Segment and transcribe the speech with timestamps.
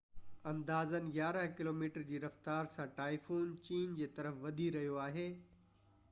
[0.51, 5.27] اندازن يارانهن ڪلوميٽر جي رفتار سان ٽائفون چين جي طرف وڌي رهيو آهي